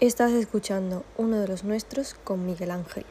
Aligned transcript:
Estás 0.00 0.32
escuchando 0.32 1.04
uno 1.18 1.36
de 1.36 1.46
los 1.46 1.62
nuestros 1.62 2.14
con 2.14 2.46
Miguel 2.46 2.70
Ángel. 2.70 3.04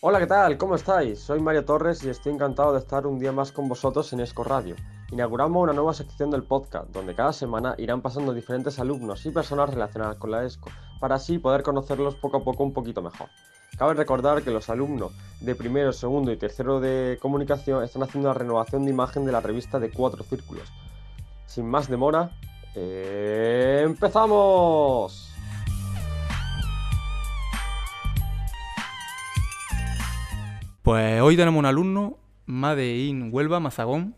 Hola, 0.00 0.20
¿qué 0.20 0.28
tal? 0.28 0.56
¿Cómo 0.56 0.76
estáis? 0.76 1.18
Soy 1.18 1.40
Mario 1.40 1.64
Torres 1.64 2.04
y 2.04 2.10
estoy 2.10 2.34
encantado 2.34 2.72
de 2.72 2.78
estar 2.78 3.08
un 3.08 3.18
día 3.18 3.32
más 3.32 3.50
con 3.50 3.68
vosotros 3.68 4.12
en 4.12 4.20
Esco 4.20 4.44
Radio. 4.44 4.76
Inauguramos 5.10 5.60
una 5.60 5.72
nueva 5.72 5.92
sección 5.92 6.30
del 6.30 6.44
podcast, 6.44 6.90
donde 6.90 7.16
cada 7.16 7.32
semana 7.32 7.74
irán 7.78 8.00
pasando 8.00 8.32
diferentes 8.32 8.78
alumnos 8.78 9.26
y 9.26 9.32
personas 9.32 9.70
relacionadas 9.70 10.18
con 10.18 10.30
la 10.30 10.44
ESCO, 10.44 10.70
para 11.00 11.16
así 11.16 11.38
poder 11.38 11.64
conocerlos 11.64 12.14
poco 12.14 12.36
a 12.36 12.44
poco 12.44 12.62
un 12.62 12.72
poquito 12.72 13.02
mejor. 13.02 13.28
Cabe 13.76 13.94
recordar 13.94 14.44
que 14.44 14.52
los 14.52 14.70
alumnos 14.70 15.10
de 15.40 15.56
primero, 15.56 15.92
segundo 15.92 16.30
y 16.30 16.36
tercero 16.36 16.78
de 16.78 17.18
comunicación 17.20 17.82
están 17.82 18.04
haciendo 18.04 18.28
la 18.28 18.34
renovación 18.34 18.84
de 18.84 18.92
imagen 18.92 19.24
de 19.26 19.32
la 19.32 19.40
revista 19.40 19.80
de 19.80 19.90
Cuatro 19.90 20.22
Círculos. 20.22 20.70
Sin 21.46 21.68
más 21.68 21.88
demora, 21.88 22.30
¡Empezamos! 22.74 24.34
Pues 30.82 31.20
hoy 31.22 31.36
tenemos 31.36 31.60
un 31.60 31.66
alumno, 31.66 32.18
Made 32.46 32.96
in 32.96 33.28
Huelva, 33.32 33.60
Mazagón, 33.60 34.16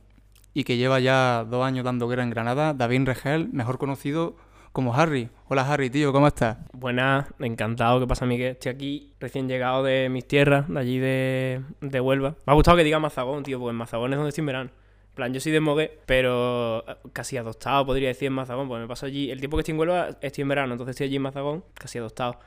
y 0.54 0.64
que 0.64 0.78
lleva 0.78 1.00
ya 1.00 1.44
dos 1.44 1.64
años 1.64 1.84
dando 1.84 2.08
guerra 2.08 2.22
en 2.22 2.30
Granada, 2.30 2.72
David 2.72 3.04
Regel, 3.04 3.50
mejor 3.52 3.76
conocido 3.76 4.36
como 4.72 4.94
Harry. 4.94 5.28
Hola 5.48 5.70
Harry, 5.70 5.90
tío, 5.90 6.12
¿cómo 6.12 6.26
estás? 6.26 6.56
Buenas, 6.72 7.26
encantado. 7.38 8.00
¿Qué 8.00 8.06
pasa, 8.06 8.24
Miguel? 8.24 8.52
Estoy 8.52 8.72
aquí 8.72 9.12
recién 9.20 9.48
llegado 9.48 9.84
de 9.84 10.08
mis 10.08 10.26
tierras, 10.26 10.66
de 10.68 10.80
allí 10.80 10.98
de, 10.98 11.60
de 11.82 12.00
Huelva. 12.00 12.36
Me 12.46 12.52
ha 12.52 12.54
gustado 12.54 12.78
que 12.78 12.84
diga 12.84 12.98
Mazagón, 12.98 13.42
tío, 13.42 13.58
porque 13.58 13.72
en 13.72 13.76
Mazagón 13.76 14.14
es 14.14 14.16
donde 14.16 14.30
estoy 14.30 14.42
en 14.42 14.46
verano 14.46 14.70
plan, 15.16 15.34
yo 15.34 15.40
soy 15.40 15.50
de 15.50 15.58
Mogué, 15.58 15.98
pero 16.06 16.84
eh, 16.86 16.96
casi 17.12 17.36
adoptado, 17.36 17.84
podría 17.84 18.08
decir, 18.08 18.26
en 18.26 18.34
Mazagón. 18.34 18.68
Pues 18.68 18.80
me 18.80 18.86
paso 18.86 19.06
allí. 19.06 19.32
El 19.32 19.40
tiempo 19.40 19.56
que 19.56 19.62
estoy 19.62 19.72
en 19.72 19.80
Huelva, 19.80 20.10
estoy 20.20 20.42
en 20.42 20.48
verano, 20.48 20.74
entonces 20.74 20.92
estoy 20.92 21.08
allí 21.08 21.16
en 21.16 21.22
Mazagón, 21.22 21.64
casi 21.74 21.98
adoptado. 21.98 22.38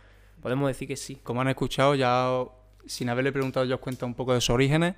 Podemos 0.42 0.70
decir 0.70 0.88
que 0.88 0.96
sí. 0.96 1.20
Como 1.22 1.42
han 1.42 1.50
escuchado, 1.50 1.96
ya 1.96 2.46
sin 2.86 3.10
haberle 3.10 3.34
preguntado, 3.34 3.66
yo 3.66 3.76
os 3.76 3.82
cuento 3.82 4.06
un 4.06 4.14
poco 4.14 4.34
de 4.34 4.40
sus 4.40 4.52
orígenes. 4.52 4.96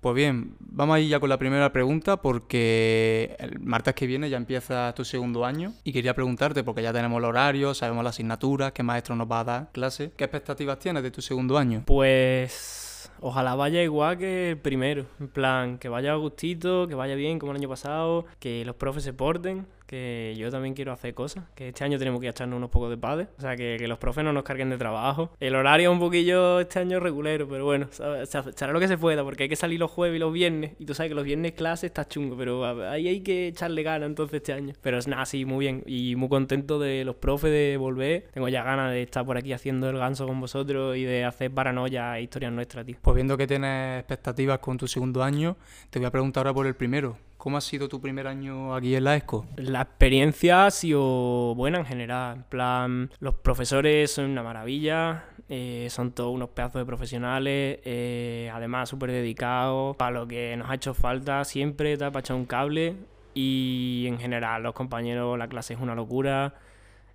Pues 0.00 0.14
bien, 0.14 0.54
vamos 0.60 0.94
a 0.94 1.00
ir 1.00 1.08
ya 1.08 1.18
con 1.18 1.28
la 1.28 1.38
primera 1.38 1.72
pregunta 1.72 2.18
porque 2.18 3.34
el 3.40 3.58
martes 3.58 3.94
que 3.94 4.06
viene 4.06 4.30
ya 4.30 4.36
empieza 4.36 4.94
tu 4.94 5.04
segundo 5.04 5.44
año 5.44 5.72
y 5.82 5.92
quería 5.92 6.14
preguntarte, 6.14 6.62
porque 6.62 6.82
ya 6.82 6.92
tenemos 6.92 7.18
el 7.18 7.24
horario, 7.24 7.74
sabemos 7.74 8.04
las 8.04 8.14
asignaturas, 8.14 8.70
qué 8.70 8.84
maestro 8.84 9.16
nos 9.16 9.28
va 9.28 9.40
a 9.40 9.44
dar 9.44 9.72
clase, 9.72 10.12
¿qué 10.16 10.22
expectativas 10.22 10.78
tienes 10.78 11.02
de 11.02 11.10
tu 11.10 11.20
segundo 11.20 11.58
año? 11.58 11.82
Pues 11.84 12.87
ojalá 13.20 13.54
vaya 13.54 13.82
igual 13.82 14.18
que 14.18 14.50
el 14.50 14.58
primero. 14.58 15.06
En 15.20 15.28
plan, 15.28 15.78
que 15.78 15.88
vaya 15.88 16.12
a 16.12 16.16
gustito, 16.16 16.86
que 16.88 16.94
vaya 16.94 17.14
bien 17.14 17.38
como 17.38 17.52
el 17.52 17.58
año 17.58 17.68
pasado, 17.68 18.26
que 18.38 18.64
los 18.64 18.76
profes 18.76 19.04
se 19.04 19.12
porten 19.12 19.66
que 19.88 20.34
yo 20.36 20.50
también 20.50 20.74
quiero 20.74 20.92
hacer 20.92 21.14
cosas, 21.14 21.44
que 21.54 21.68
este 21.68 21.82
año 21.82 21.98
tenemos 21.98 22.20
que 22.20 22.28
echarnos 22.28 22.58
unos 22.58 22.70
pocos 22.70 22.90
de 22.90 22.98
padres, 22.98 23.28
o 23.38 23.40
sea, 23.40 23.56
que, 23.56 23.88
los 23.88 23.98
profes 23.98 24.22
no 24.22 24.34
nos 24.34 24.42
carguen 24.42 24.68
de 24.68 24.76
trabajo. 24.76 25.32
El 25.40 25.56
horario 25.56 25.90
un 25.90 25.98
poquillo 25.98 26.60
este 26.60 26.78
año 26.78 27.00
regulero, 27.00 27.48
pero 27.48 27.64
bueno, 27.64 27.88
se 27.90 28.64
hará 28.64 28.72
lo 28.72 28.80
que 28.80 28.86
se 28.86 28.98
pueda, 28.98 29.24
porque 29.24 29.44
hay 29.44 29.48
que 29.48 29.56
salir 29.56 29.80
los 29.80 29.90
jueves 29.90 30.16
y 30.16 30.18
los 30.18 30.30
viernes, 30.30 30.72
y 30.78 30.84
tú 30.84 30.92
sabes 30.92 31.08
que 31.08 31.14
los 31.14 31.24
viernes 31.24 31.52
clase 31.52 31.86
está 31.86 32.06
chungo, 32.06 32.36
pero 32.36 32.66
ahí 32.90 33.08
hay 33.08 33.20
que 33.22 33.48
echarle 33.48 33.82
ganas 33.82 34.10
entonces 34.10 34.36
este 34.36 34.52
año. 34.52 34.74
Pero 34.82 34.98
es 34.98 35.08
nada, 35.08 35.24
sí, 35.24 35.46
muy 35.46 35.64
bien, 35.64 35.82
y 35.86 36.16
muy 36.16 36.28
contento 36.28 36.78
de 36.78 37.04
los 37.06 37.16
profes 37.16 37.50
de 37.50 37.78
volver. 37.78 38.28
Tengo 38.32 38.48
ya 38.48 38.62
ganas 38.62 38.92
de 38.92 39.02
estar 39.02 39.24
por 39.24 39.38
aquí 39.38 39.54
haciendo 39.54 39.88
el 39.88 39.96
ganso 39.96 40.26
con 40.26 40.38
vosotros 40.38 40.98
y 40.98 41.04
de 41.04 41.24
hacer 41.24 41.50
paranoia 41.50 42.18
e 42.18 42.22
historias 42.22 42.52
nuestras, 42.52 42.84
tío. 42.84 42.96
Pues 43.00 43.14
viendo 43.14 43.38
que 43.38 43.46
tienes 43.46 44.00
expectativas 44.00 44.58
con 44.58 44.76
tu 44.76 44.86
segundo 44.86 45.22
año, 45.22 45.56
te 45.88 45.98
voy 45.98 46.06
a 46.06 46.10
preguntar 46.10 46.46
ahora 46.46 46.54
por 46.54 46.66
el 46.66 46.74
primero. 46.74 47.16
¿Cómo 47.38 47.56
ha 47.56 47.60
sido 47.60 47.88
tu 47.88 48.00
primer 48.00 48.26
año 48.26 48.74
aquí 48.74 48.96
en 48.96 49.04
la 49.04 49.14
ESCO? 49.14 49.46
La 49.56 49.82
experiencia 49.82 50.66
ha 50.66 50.70
sido 50.72 51.54
buena 51.54 51.78
en 51.78 51.84
general. 51.86 52.38
En 52.38 52.42
plan, 52.42 53.10
los 53.20 53.36
profesores 53.36 54.10
son 54.10 54.24
una 54.24 54.42
maravilla, 54.42 55.26
eh, 55.48 55.86
son 55.88 56.10
todos 56.10 56.34
unos 56.34 56.48
pedazos 56.48 56.80
de 56.80 56.84
profesionales, 56.84 57.78
eh, 57.84 58.50
además 58.52 58.88
súper 58.88 59.12
dedicados 59.12 59.96
para 59.96 60.10
lo 60.10 60.26
que 60.26 60.56
nos 60.56 60.68
ha 60.68 60.74
hecho 60.74 60.94
falta 60.94 61.44
siempre, 61.44 61.96
te 61.96 62.06
para 62.06 62.18
echar 62.18 62.34
un 62.34 62.44
cable. 62.44 62.96
Y 63.34 64.06
en 64.08 64.18
general, 64.18 64.64
los 64.64 64.74
compañeros, 64.74 65.38
la 65.38 65.46
clase 65.46 65.74
es 65.74 65.80
una 65.80 65.94
locura. 65.94 66.54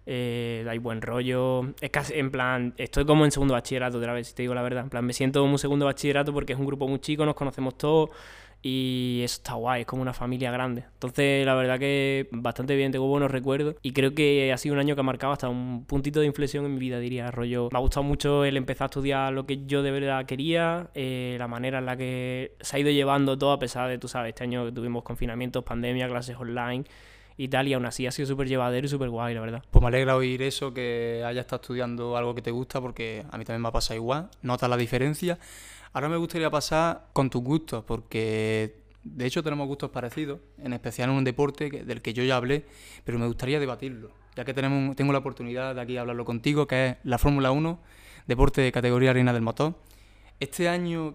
Eh, 0.06 0.66
hay 0.70 0.78
buen 0.78 1.02
rollo. 1.02 1.74
Es 1.82 1.90
casi, 1.90 2.14
en 2.14 2.32
plan, 2.32 2.74
estoy 2.78 3.06
como 3.06 3.26
en 3.26 3.32
segundo 3.32 3.56
bachillerato 3.56 3.98
otra 3.98 4.14
vez, 4.14 4.28
si 4.28 4.36
te 4.36 4.44
digo 4.44 4.54
la 4.54 4.62
verdad. 4.62 4.84
En 4.84 4.90
plan, 4.90 5.04
me 5.04 5.12
siento 5.12 5.42
como 5.42 5.52
un 5.52 5.60
segundo 5.60 5.86
bachillerato 5.86 6.32
porque 6.32 6.54
es 6.54 6.60
un 6.60 6.66
grupo 6.66 6.88
muy 6.88 7.00
chico, 7.00 7.26
nos 7.26 7.36
conocemos 7.36 7.78
todos 7.78 8.10
y 8.66 9.20
eso 9.24 9.36
está 9.36 9.56
guay, 9.56 9.82
es 9.82 9.86
como 9.86 10.02
una 10.02 10.14
familia 10.14 10.50
grande. 10.50 10.86
Entonces, 10.94 11.46
la 11.46 11.54
verdad 11.54 11.78
que 11.78 12.30
bastante 12.32 12.78
bien, 12.78 12.94
tengo 12.94 13.08
buenos 13.08 13.30
recuerdos 13.30 13.76
y 13.82 13.92
creo 13.92 14.16
que 14.16 14.54
ha 14.54 14.58
sido 14.58 14.74
un 14.74 14.80
año 14.80 14.96
que 14.96 15.02
ha 15.02 15.04
marcado 15.04 15.34
hasta 15.34 15.50
un 15.50 15.84
puntito 15.86 16.22
de 16.22 16.28
inflexión 16.28 16.66
en 16.66 16.74
mi 16.74 16.80
vida, 16.80 16.98
diría. 17.00 17.30
Rollo, 17.30 17.68
me 17.72 17.78
ha 17.78 17.82
gustado 17.82 18.04
mucho 18.04 18.46
el 18.46 18.56
empezar 18.56 18.86
a 18.86 18.88
estudiar 18.88 19.34
lo 19.34 19.46
que 19.46 19.66
yo 19.66 19.84
de 19.84 19.92
verdad 19.92 20.26
quería, 20.26 20.88
eh, 20.96 21.36
la 21.38 21.50
manera 21.50 21.80
en 21.80 21.86
la 21.86 21.98
que 21.98 22.56
se 22.62 22.78
ha 22.78 22.80
ido 22.80 22.90
llevando 22.90 23.38
todo, 23.38 23.52
a 23.52 23.60
pesar 23.60 23.90
de, 23.90 23.98
tú 23.98 24.08
sabes, 24.08 24.30
este 24.30 24.46
año 24.46 24.66
que 24.66 24.72
tuvimos 24.72 25.04
confinamientos, 25.04 25.62
pandemia, 25.66 26.08
clases 26.08 26.38
online 26.38 26.86
y 27.36 27.50
tal, 27.50 27.68
y 27.68 27.74
aún 27.74 27.86
así 27.86 28.08
ha 28.08 28.12
sido 28.12 28.28
súper 28.28 28.48
llevadero 28.48 28.86
y 28.86 28.90
súper 28.90 29.10
guay, 29.10 29.34
la 29.34 29.42
verdad. 29.42 29.64
Pues 29.72 29.82
me 29.82 29.90
alegra 29.90 30.16
oír 30.16 30.42
eso, 30.42 30.74
que 30.74 31.22
hayas 31.26 31.42
estado 31.42 31.62
estudiando 31.62 32.16
algo 32.16 32.34
que 32.34 32.42
te 32.42 32.52
gusta, 32.52 32.80
porque 32.80 33.26
a 33.30 33.38
mí 33.38 33.44
también 33.44 33.62
me 33.62 33.68
ha 33.68 33.72
pasado 33.72 34.00
igual, 34.00 34.30
notas 34.42 34.70
la 34.70 34.78
diferencia. 34.78 35.38
Ahora 35.94 36.10
me 36.10 36.18
gustaría 36.18 36.50
pasar 36.50 37.10
con 37.14 37.30
tus 37.30 37.44
gustos, 37.44 37.84
porque 37.84 38.82
de 39.04 39.26
hecho 39.28 39.44
tenemos 39.44 39.68
gustos 39.68 39.92
parecidos, 39.92 40.40
en 40.58 40.74
especial 40.74 41.12
en 41.12 41.18
un 41.18 41.24
deporte 41.24 41.70
del 41.70 42.02
que 42.02 42.16
yo 42.16 42.24
ya 42.24 42.36
hablé, 42.36 42.66
pero 43.04 43.20
me 43.20 43.28
gustaría 43.28 43.60
debatirlo, 43.60 44.10
ya 44.36 44.44
que 44.44 44.56
tenemos, 44.56 44.96
tengo 44.96 45.14
la 45.14 45.20
oportunidad 45.20 45.76
de 45.76 45.82
aquí 45.82 45.98
hablarlo 45.98 46.26
contigo, 46.26 46.66
que 46.66 46.88
es 46.88 46.96
la 47.04 47.20
Fórmula 47.20 47.52
1, 47.52 47.80
deporte 48.26 48.62
de 48.62 48.72
categoría 48.72 49.14
reina 49.14 49.34
del 49.34 49.44
motor. 49.44 49.76
Este 50.40 50.68
año 50.68 51.14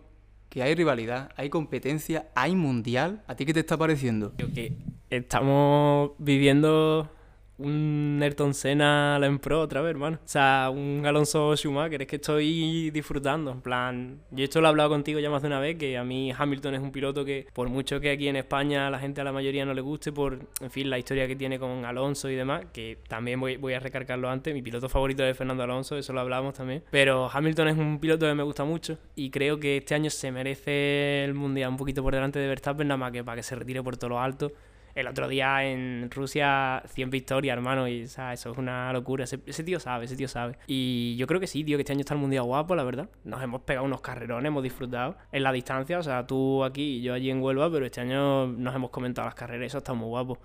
que 0.48 0.62
hay 0.62 0.76
rivalidad, 0.76 1.32
hay 1.36 1.50
competencia, 1.50 2.28
hay 2.36 2.54
mundial, 2.54 3.24
¿a 3.26 3.34
ti 3.34 3.46
qué 3.46 3.52
te 3.52 3.60
está 3.60 3.76
pareciendo? 3.76 4.32
Creo 4.36 4.52
que 4.52 4.78
estamos 5.10 6.12
viviendo 6.18 7.10
un 7.58 8.20
Ayrton 8.22 8.54
Senna 8.54 9.18
en 9.22 9.38
Pro 9.38 9.60
otra 9.60 9.80
vez, 9.80 9.90
hermano. 9.90 10.18
O 10.24 10.28
sea, 10.28 10.70
un 10.72 11.04
Alonso 11.04 11.56
Schumacher, 11.56 12.02
es 12.02 12.08
que 12.08 12.16
estoy 12.16 12.90
disfrutando. 12.90 13.50
En 13.50 13.60
plan, 13.60 14.20
yo 14.30 14.44
esto 14.44 14.60
lo 14.60 14.68
he 14.68 14.70
hablado 14.70 14.90
contigo 14.90 15.18
ya 15.18 15.28
más 15.30 15.42
de 15.42 15.48
una 15.48 15.60
vez, 15.60 15.76
que 15.76 15.98
a 15.98 16.04
mí 16.04 16.32
Hamilton 16.36 16.74
es 16.74 16.80
un 16.80 16.92
piloto 16.92 17.24
que, 17.24 17.46
por 17.52 17.68
mucho 17.68 18.00
que 18.00 18.10
aquí 18.10 18.28
en 18.28 18.36
España 18.36 18.88
la 18.90 18.98
gente 18.98 19.20
a 19.20 19.24
la 19.24 19.32
mayoría 19.32 19.64
no 19.64 19.74
le 19.74 19.80
guste, 19.80 20.12
por, 20.12 20.38
en 20.60 20.70
fin, 20.70 20.88
la 20.88 20.98
historia 20.98 21.26
que 21.26 21.36
tiene 21.36 21.58
con 21.58 21.84
Alonso 21.84 22.30
y 22.30 22.36
demás, 22.36 22.66
que 22.72 22.98
también 23.08 23.40
voy, 23.40 23.56
voy 23.56 23.74
a 23.74 23.80
recargarlo 23.80 24.30
antes. 24.30 24.54
Mi 24.54 24.62
piloto 24.62 24.88
favorito 24.88 25.24
es 25.24 25.36
Fernando 25.36 25.64
Alonso, 25.64 25.96
eso 25.96 26.12
lo 26.12 26.20
hablamos 26.20 26.54
también. 26.54 26.84
Pero 26.90 27.28
Hamilton 27.32 27.68
es 27.68 27.78
un 27.78 27.98
piloto 27.98 28.26
que 28.26 28.34
me 28.34 28.42
gusta 28.42 28.64
mucho 28.64 28.98
y 29.16 29.30
creo 29.30 29.58
que 29.58 29.78
este 29.78 29.94
año 29.94 30.10
se 30.10 30.30
merece 30.30 31.24
el 31.24 31.34
mundial 31.34 31.70
un 31.70 31.76
poquito 31.76 32.02
por 32.02 32.14
delante 32.14 32.38
de 32.38 32.46
Verstappen, 32.46 32.86
nada 32.86 32.98
más 32.98 33.12
que 33.12 33.24
para 33.24 33.36
que 33.36 33.42
se 33.42 33.56
retire 33.56 33.82
por 33.82 33.96
todo 33.96 34.10
lo 34.10 34.20
alto 34.20 34.52
el 34.98 35.06
otro 35.06 35.28
día 35.28 35.64
en 35.64 36.10
Rusia 36.10 36.82
100 36.86 37.10
victorias, 37.10 37.56
hermano, 37.56 37.86
y 37.86 38.02
eso 38.02 38.30
es 38.32 38.46
una 38.46 38.92
locura. 38.92 39.24
Ese, 39.24 39.38
tío 39.64 39.78
sabe, 39.78 40.06
ese 40.06 40.16
tío 40.16 40.26
sabe. 40.26 40.58
Y 40.66 41.14
yo 41.16 41.26
creo 41.28 41.38
que 41.38 41.46
sí, 41.46 41.62
tío, 41.62 41.76
que 41.76 41.82
este 41.82 41.92
año 41.92 42.00
está 42.00 42.14
el 42.14 42.20
mundial 42.20 42.44
guapo, 42.44 42.74
la 42.74 42.82
verdad. 42.82 43.08
Nos 43.22 43.40
hemos 43.42 43.60
pegado 43.62 43.86
unos 43.86 44.00
carrerones, 44.00 44.48
hemos 44.48 44.62
disfrutado 44.62 45.16
en 45.30 45.44
la 45.44 45.52
distancia, 45.52 46.00
o 46.00 46.02
sea, 46.02 46.26
tú 46.26 46.64
aquí 46.64 46.96
y 46.96 47.02
yo 47.02 47.14
allí 47.14 47.30
en 47.30 47.40
Huelva, 47.40 47.70
pero 47.70 47.86
este 47.86 48.00
año 48.00 48.48
nos 48.48 48.74
hemos 48.74 48.90
comentado 48.90 49.26
las 49.26 49.36
carreras, 49.36 49.68
eso 49.68 49.78
está 49.78 49.94
muy 49.94 50.08
guapo. 50.08 50.38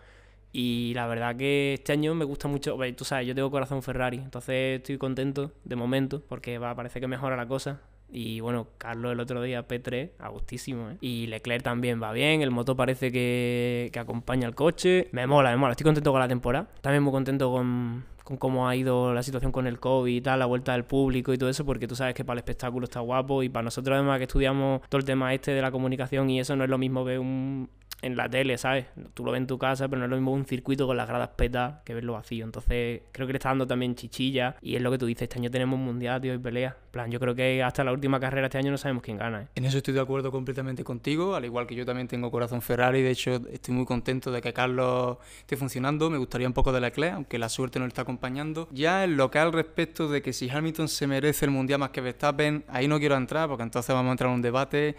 Y 0.51 0.93
la 0.93 1.07
verdad 1.07 1.35
que 1.35 1.73
este 1.73 1.93
año 1.93 2.13
me 2.13 2.25
gusta 2.25 2.47
mucho, 2.47 2.77
tú 2.95 3.05
sabes, 3.05 3.25
yo 3.25 3.33
tengo 3.33 3.49
corazón 3.49 3.81
Ferrari, 3.81 4.17
entonces 4.17 4.77
estoy 4.77 4.99
contento 4.99 5.51
de 5.63 5.75
momento 5.75 6.21
porque 6.29 6.59
va, 6.59 6.75
parece 6.75 6.99
que 7.01 7.07
mejora 7.07 7.35
la 7.35 7.47
cosa. 7.47 7.81
Y 8.09 8.41
bueno, 8.41 8.67
Carlos 8.77 9.11
el 9.13 9.19
otro 9.19 9.41
día 9.41 9.67
P3, 9.67 10.11
a 10.19 10.29
gustísimo, 10.29 10.91
¿eh? 10.91 10.97
Y 11.01 11.27
Leclerc 11.27 11.63
también 11.63 12.01
va 12.01 12.11
bien, 12.11 12.41
el 12.41 12.51
motor 12.51 12.75
parece 12.75 13.11
que, 13.11 13.89
que 13.91 13.99
acompaña 13.99 14.47
al 14.47 14.53
coche. 14.53 15.07
Me 15.11 15.25
mola, 15.25 15.49
me 15.49 15.57
mola, 15.57 15.71
estoy 15.71 15.85
contento 15.85 16.11
con 16.11 16.19
la 16.19 16.27
temporada. 16.27 16.67
También 16.81 17.01
muy 17.01 17.11
contento 17.11 17.51
con, 17.51 18.03
con 18.23 18.37
cómo 18.37 18.67
ha 18.67 18.75
ido 18.75 19.13
la 19.13 19.23
situación 19.23 19.51
con 19.51 19.67
el 19.67 19.79
COVID 19.79 20.15
y 20.15 20.21
tal, 20.21 20.39
la 20.39 20.45
vuelta 20.45 20.73
del 20.73 20.85
público 20.85 21.33
y 21.33 21.37
todo 21.37 21.49
eso, 21.49 21.65
porque 21.65 21.87
tú 21.87 21.95
sabes 21.95 22.13
que 22.15 22.23
para 22.23 22.35
el 22.35 22.39
espectáculo 22.39 22.85
está 22.85 22.99
guapo 23.01 23.43
y 23.43 23.49
para 23.49 23.63
nosotros 23.63 23.95
además 23.95 24.17
que 24.17 24.25
estudiamos 24.25 24.81
todo 24.89 24.99
el 24.99 25.05
tema 25.05 25.33
este 25.33 25.51
de 25.51 25.61
la 25.61 25.71
comunicación 25.71 26.29
y 26.29 26.39
eso 26.39 26.55
no 26.55 26.63
es 26.63 26.69
lo 26.69 26.77
mismo 26.77 27.03
ver 27.03 27.19
un, 27.19 27.69
en 28.03 28.17
la 28.17 28.29
tele, 28.29 28.57
¿sabes? 28.57 28.85
Tú 29.13 29.23
lo 29.23 29.31
ves 29.31 29.39
en 29.39 29.47
tu 29.47 29.57
casa, 29.57 29.87
pero 29.87 29.99
no 29.99 30.05
es 30.05 30.11
lo 30.11 30.17
mismo 30.17 30.33
un 30.33 30.45
circuito 30.45 30.85
con 30.85 30.97
las 30.97 31.07
gradas 31.07 31.29
petas 31.29 31.75
que 31.85 31.93
verlo 31.93 32.13
vacío. 32.13 32.43
Entonces, 32.43 33.01
creo 33.11 33.25
que 33.25 33.33
le 33.33 33.37
está 33.37 33.49
dando 33.49 33.65
también 33.65 33.95
chichilla. 33.95 34.57
Y 34.61 34.75
es 34.75 34.81
lo 34.81 34.91
que 34.91 34.97
tú 34.97 35.05
dices, 35.05 35.23
este 35.23 35.39
año 35.39 35.49
tenemos 35.49 35.79
mundial, 35.79 36.19
tío, 36.21 36.33
y 36.33 36.37
pelea. 36.37 36.75
Plan, 36.91 37.09
yo 37.09 37.19
creo 37.19 37.33
que 37.33 37.63
hasta 37.63 37.83
la 37.83 37.93
última 37.93 38.19
carrera 38.19 38.47
este 38.47 38.57
año 38.57 38.71
no 38.71 38.77
sabemos 38.77 39.03
quién 39.03 39.17
gana. 39.17 39.43
¿eh? 39.43 39.47
En 39.55 39.65
eso 39.65 39.77
estoy 39.77 39.93
de 39.93 40.01
acuerdo 40.01 40.31
completamente 40.31 40.83
contigo, 40.83 41.33
al 41.33 41.45
igual 41.45 41.65
que 41.65 41.75
yo 41.75 41.85
también 41.85 42.07
tengo 42.07 42.29
corazón 42.29 42.61
Ferrari. 42.61 43.01
De 43.01 43.11
hecho, 43.11 43.41
estoy 43.49 43.73
muy 43.73 43.85
contento 43.85 44.31
de 44.31 44.41
que 44.41 44.51
Carlos 44.51 45.17
esté 45.39 45.55
funcionando. 45.55 46.09
Me 46.09 46.17
gustaría 46.17 46.45
un 46.45 46.53
poco 46.53 46.73
de 46.73 46.81
Leclerc, 46.81 47.13
aunque 47.15 47.39
la 47.39 47.47
suerte 47.47 47.79
no 47.79 47.85
le 47.85 47.89
está 47.89 48.01
acompañando. 48.01 48.67
Ya 48.71 49.05
en 49.05 49.15
lo 49.15 49.31
que 49.31 49.39
al 49.39 49.53
respecto 49.53 50.09
de 50.09 50.21
que 50.21 50.33
si 50.33 50.49
Hamilton 50.49 50.89
se 50.89 51.07
merece 51.07 51.45
el 51.45 51.51
mundial 51.51 51.79
más 51.79 51.91
que 51.91 52.01
Verstappen, 52.01 52.65
ahí 52.67 52.87
no 52.87 52.99
quiero 52.99 53.15
entrar, 53.15 53.47
porque 53.47 53.63
entonces 53.63 53.95
vamos 53.95 54.09
a 54.09 54.11
entrar 54.11 54.29
en 54.29 54.35
un 54.35 54.41
debate. 54.41 54.97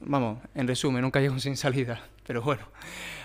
Vamos, 0.00 0.38
en 0.54 0.68
resumen, 0.68 1.04
un 1.04 1.10
callejón 1.10 1.40
sin 1.40 1.56
salida. 1.56 2.02
Pero 2.26 2.42
bueno, 2.42 2.62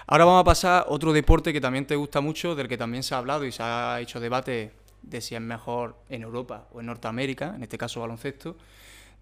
ahora 0.07 0.25
vamos 0.25 0.41
a 0.41 0.43
pasar 0.43 0.83
a 0.83 0.85
otro 0.91 1.11
deporte 1.11 1.51
que 1.51 1.59
también 1.59 1.85
te 1.85 1.95
gusta 1.95 2.21
mucho, 2.21 2.55
del 2.55 2.67
que 2.67 2.77
también 2.77 3.03
se 3.03 3.15
ha 3.15 3.17
hablado 3.17 3.45
y 3.45 3.51
se 3.51 3.63
ha 3.63 3.99
hecho 3.99 4.19
debate 4.19 4.71
de 5.01 5.21
si 5.21 5.33
es 5.33 5.41
mejor 5.41 5.95
en 6.09 6.21
Europa 6.21 6.67
o 6.71 6.79
en 6.79 6.85
Norteamérica, 6.85 7.53
en 7.55 7.63
este 7.63 7.77
caso 7.77 8.01
baloncesto. 8.01 8.57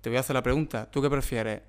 Te 0.02 0.10
voy 0.10 0.18
a 0.18 0.20
hacer 0.20 0.34
la 0.34 0.44
pregunta, 0.44 0.90
¿tú 0.92 1.02
qué 1.02 1.10
prefieres? 1.10 1.62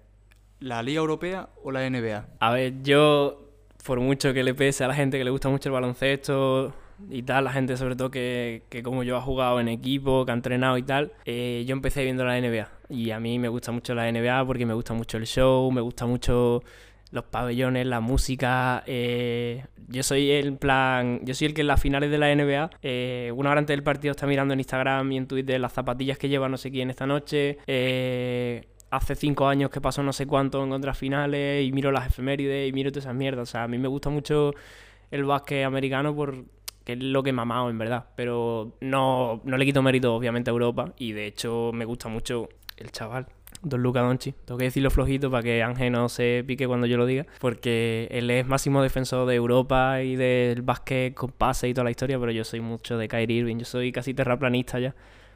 ¿La 0.59 0.83
Liga 0.83 1.01
Europea 1.01 1.49
o 1.62 1.71
la 1.71 1.89
NBA? 1.89 2.27
A 2.39 2.53
ver, 2.53 2.83
yo, 2.83 3.49
por 3.85 4.01
mucho 4.01 4.35
que 4.35 4.43
le 4.43 4.55
pese 4.55 4.85
a 4.85 4.89
la 4.89 4.95
gente 4.95 5.17
que 5.17 5.25
le 5.25 5.31
gusta 5.31 5.49
mucho 5.49 5.69
el 5.69 5.73
baloncesto 5.73 6.75
y 7.09 7.23
tal, 7.23 7.45
la 7.45 7.53
gente 7.53 7.77
sobre 7.77 7.97
todo 7.97 8.11
que, 8.11 8.65
que 8.69 8.83
como 8.83 9.05
yo 9.05 9.17
ha 9.17 9.23
jugado 9.23 9.61
en 9.61 9.69
equipo, 9.69 10.27
que 10.27 10.33
ha 10.33 10.35
entrenado 10.35 10.77
y 10.77 10.83
tal, 10.83 11.12
eh, 11.25 11.65
yo 11.67 11.73
empecé 11.75 12.05
viendo 12.05 12.25
la 12.25 12.39
NBA. 12.39 12.69
Y 12.89 13.12
a 13.12 13.21
mí 13.21 13.39
me 13.39 13.49
gusta 13.49 13.73
mucho 13.73 13.95
la 13.95 14.11
NBA 14.11 14.45
porque 14.45 14.67
me 14.67 14.75
gusta 14.75 14.93
mucho 14.95 15.17
el 15.17 15.27
show, 15.27 15.71
me 15.71 15.81
gusta 15.81 16.07
mucho 16.07 16.62
los 17.11 17.25
pabellones, 17.25 17.87
la 17.87 18.01
música. 18.01 18.83
Eh, 18.87 19.65
yo 19.89 20.03
soy 20.03 20.31
el 20.31 20.57
plan, 20.57 21.21
yo 21.25 21.35
soy 21.35 21.49
el 21.49 21.55
que 21.55 21.62
en 21.62 21.67
las 21.67 21.81
finales 21.81 22.11
de 22.11 22.19
la 22.19 22.35
NBA, 22.35 22.71
eh, 22.83 23.33
una 23.35 23.51
hora 23.51 23.59
antes 23.59 23.75
del 23.75 23.83
partido 23.83 24.12
está 24.12 24.27
mirando 24.27 24.55
en 24.55 24.61
Instagram 24.61 25.11
y 25.12 25.17
en 25.17 25.27
Twitter 25.27 25.61
las 25.61 25.73
zapatillas 25.73 26.19
que 26.19 26.29
lleva 26.29 26.49
no 26.49 26.57
sé 26.57 26.71
quién 26.71 26.91
esta 26.91 27.07
noche. 27.07 27.59
Eh, 27.67 28.69
hace 28.91 29.15
cinco 29.15 29.47
años 29.49 29.71
que 29.71 29.81
pasó 29.81 30.03
no 30.03 30.12
sé 30.12 30.27
cuánto 30.27 30.62
en 30.65 30.73
otras 30.73 30.99
finales 30.99 31.65
y 31.65 31.73
miro 31.73 31.93
las 31.93 32.07
efemérides 32.09 32.69
y 32.69 32.73
miro 32.73 32.91
todas 32.91 33.05
esas 33.05 33.17
mierdas. 33.17 33.49
O 33.49 33.51
sea, 33.51 33.65
a 33.65 33.69
mí 33.69 33.79
me 33.79 33.89
gusta 33.89 34.11
mucho 34.11 34.53
el 35.11 35.25
básquet 35.25 35.65
americano 35.65 36.15
por 36.15 36.45
que 36.85 36.95
es 36.95 37.03
lo 37.03 37.23
que 37.23 37.31
he 37.31 37.33
mamado 37.33 37.69
en 37.69 37.79
verdad, 37.79 38.07
pero 38.17 38.77
no, 38.81 39.43
no 39.45 39.57
le 39.57 39.65
quito 39.67 39.83
mérito 39.83 40.15
obviamente 40.15 40.51
a 40.51 40.53
Europa 40.53 40.95
y 40.97 41.12
de 41.12 41.27
hecho 41.27 41.73
me 41.75 41.85
gusta 41.85 42.09
mucho 42.09 42.49
el 42.77 42.91
chaval. 42.91 43.27
Don 43.62 43.82
Luca 43.82 44.00
Donchi. 44.00 44.32
Tengo 44.44 44.58
que 44.58 44.64
decirlo 44.64 44.91
flojito 44.91 45.31
para 45.31 45.43
que 45.43 45.62
Ángel 45.62 45.93
no 45.93 46.08
se 46.08 46.44
pique 46.47 46.67
cuando 46.67 46.87
yo 46.87 46.97
lo 46.97 47.06
diga, 47.06 47.26
porque 47.41 48.08
él 48.11 48.31
es 48.31 48.47
máximo 48.47 48.82
defensor 48.82 49.29
de 49.29 49.35
Europa 49.35 50.02
y 50.02 50.17
del 50.17 50.62
básquet 50.62 51.14
con 51.14 51.31
pase 51.31 51.69
y 51.69 51.75
toda 51.75 51.85
la 51.85 51.91
historia, 51.91 52.19
pero 52.19 52.32
yo 52.32 52.44
soy 52.44 52.61
mucho 52.61 52.97
de 52.97 53.08
Kyrie 53.08 53.38
Irving. 53.41 53.58
Yo 53.58 53.64
soy 53.64 53.93
casi 53.93 54.14
terraplanista 54.14 54.79
ya. 54.79 54.91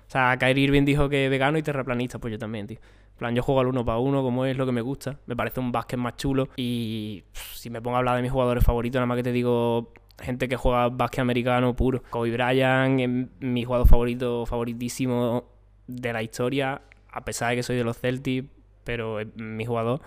O 0.06 0.10
sea, 0.10 0.36
Kyrie 0.38 0.64
Irving 0.64 0.84
dijo 0.84 1.08
que 1.08 1.28
vegano 1.28 1.58
y 1.58 1.62
terraplanista, 1.62 2.18
pues 2.18 2.32
yo 2.32 2.38
también, 2.38 2.66
tío. 2.66 2.78
En 2.78 3.18
plan, 3.18 3.34
yo 3.34 3.42
juego 3.42 3.60
al 3.60 3.68
uno 3.68 3.84
para 3.84 3.98
uno, 3.98 4.22
como 4.22 4.44
es 4.44 4.56
lo 4.56 4.66
que 4.66 4.72
me 4.72 4.80
gusta. 4.80 5.18
Me 5.26 5.36
parece 5.36 5.60
un 5.60 5.70
básquet 5.70 5.98
más 5.98 6.16
chulo. 6.16 6.48
Y 6.56 7.22
si 7.32 7.70
me 7.70 7.80
pongo 7.80 7.96
a 7.96 7.98
hablar 8.00 8.16
de 8.16 8.22
mis 8.22 8.32
jugadores 8.32 8.64
favoritos, 8.64 8.98
nada 8.98 9.06
más 9.06 9.16
que 9.16 9.22
te 9.22 9.32
digo 9.32 9.92
gente 10.20 10.48
que 10.48 10.56
juega 10.56 10.88
básquet 10.88 11.20
americano 11.20 11.74
puro. 11.76 12.02
Kobe 12.10 12.30
Bryant 12.30 13.30
mi 13.40 13.64
jugador 13.64 13.86
favorito, 13.86 14.46
favoritísimo 14.46 15.44
de 15.86 16.12
la 16.12 16.22
historia 16.22 16.80
a 17.14 17.24
pesar 17.24 17.50
de 17.50 17.56
que 17.56 17.62
soy 17.62 17.76
de 17.76 17.84
los 17.84 17.98
Celtics, 17.98 18.48
pero 18.82 19.20
es 19.20 19.28
mi 19.36 19.64
jugador. 19.64 20.00